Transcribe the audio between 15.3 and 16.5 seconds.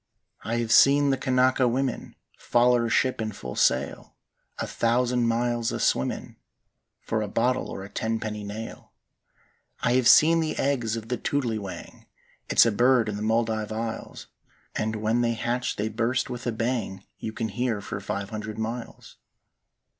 hatch they burst with